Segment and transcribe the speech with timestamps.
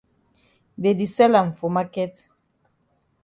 [0.81, 2.13] Dey di sell am for maket.